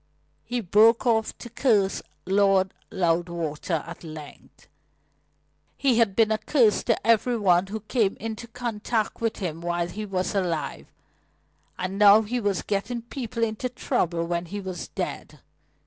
[0.43, 4.65] He broke off to curse Lord Loudwater at length.
[5.77, 9.87] He had been a curse to every one who came into contact with him while
[9.89, 10.91] he was alive,
[11.77, 15.39] and now he was getting people into trouble when he was dead.